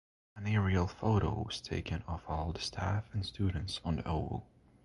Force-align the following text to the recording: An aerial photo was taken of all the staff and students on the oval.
An 0.35 0.47
aerial 0.47 0.87
photo 0.87 1.43
was 1.43 1.61
taken 1.61 2.01
of 2.07 2.23
all 2.27 2.53
the 2.53 2.59
staff 2.59 3.07
and 3.13 3.23
students 3.23 3.79
on 3.85 3.97
the 3.97 4.07
oval. 4.07 4.47